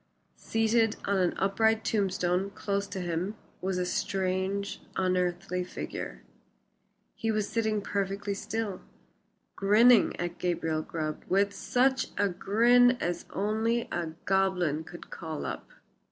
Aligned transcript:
Seated 0.39 0.95
on 1.05 1.17
an 1.19 1.35
upright 1.37 1.83
tombstone 1.85 2.49
close 2.49 2.87
to 2.87 2.99
him 3.01 3.35
was 3.61 3.77
a 3.77 3.85
strange, 3.85 4.81
unearthly 4.95 5.63
figure. 5.63 6.23
He 7.13 7.29
was 7.29 7.47
sitting 7.47 7.83
perfectly 7.83 8.33
still, 8.33 8.81
grinning 9.55 10.19
at 10.19 10.39
Gabriel 10.39 10.81
Grubb 10.81 11.23
with 11.29 11.53
such 11.53 12.07
a 12.17 12.29
grin 12.29 12.97
as 12.99 13.25
only 13.29 13.87
a 13.91 14.15
goblin 14.25 14.83
could 14.83 15.11
call 15.11 15.45
up. 15.45 15.69